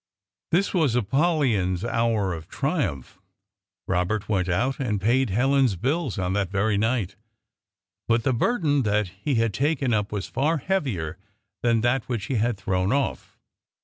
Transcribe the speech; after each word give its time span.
This 0.51 0.73
was 0.73 0.95
Apollyon's 0.95 1.85
hour 1.85 2.33
of 2.33 2.47
triumph. 2.47 3.19
Robert 3.87 4.27
went 4.27 4.49
out 4.49 4.79
and 4.79 4.99
paid 4.99 5.29
Helen's 5.29 5.75
bills 5.75 6.17
on 6.17 6.33
that 6.33 6.49
very 6.49 6.75
night. 6.75 7.15
But 8.07 8.23
the 8.23 8.33
burden 8.33 8.81
that 8.81 9.09
he 9.09 9.35
had 9.35 9.53
taken 9.53 9.93
up 9.93 10.11
was 10.11 10.25
far 10.25 10.57
heavier 10.57 11.19
than 11.61 11.81
that 11.81 12.09
which 12.09 12.25
he 12.25 12.33
had 12.37 12.57
thrown 12.57 12.91
off. 12.91 13.37